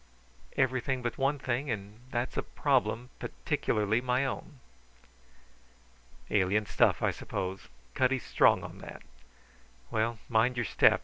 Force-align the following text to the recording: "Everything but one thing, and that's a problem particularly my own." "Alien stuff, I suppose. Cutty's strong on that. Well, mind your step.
"Everything 0.57 1.03
but 1.03 1.19
one 1.19 1.37
thing, 1.37 1.69
and 1.69 1.99
that's 2.09 2.35
a 2.35 2.41
problem 2.41 3.11
particularly 3.19 4.01
my 4.01 4.25
own." 4.25 4.59
"Alien 6.31 6.65
stuff, 6.65 7.03
I 7.03 7.11
suppose. 7.11 7.67
Cutty's 7.93 8.25
strong 8.25 8.63
on 8.63 8.79
that. 8.79 9.03
Well, 9.91 10.17
mind 10.27 10.55
your 10.57 10.65
step. 10.65 10.99